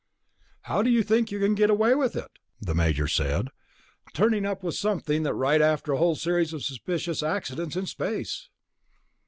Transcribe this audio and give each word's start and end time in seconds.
"How 0.61 0.81
do 0.81 0.89
you 0.89 1.03
think 1.03 1.29
you 1.29 1.37
can 1.39 1.53
get 1.53 1.69
away 1.69 1.93
with 1.93 2.15
it?" 2.15 2.31
the 2.59 2.73
Major 2.73 3.07
said. 3.07 3.49
"Turning 4.15 4.47
up 4.47 4.63
with 4.63 4.73
something 4.73 5.21
like 5.21 5.25
that 5.29 5.33
right 5.35 5.61
after 5.61 5.91
a 5.91 5.97
whole 5.99 6.15
series 6.15 6.53
of 6.53 6.63
suspicious 6.63 7.21
accidents 7.21 7.75
in 7.75 7.85
space?" 7.85 8.49